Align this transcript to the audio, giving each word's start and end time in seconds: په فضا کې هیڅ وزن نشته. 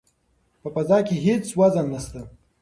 په 0.61 0.67
فضا 0.75 0.97
کې 1.07 1.15
هیڅ 1.25 1.45
وزن 1.59 1.85
نشته. 1.93 2.21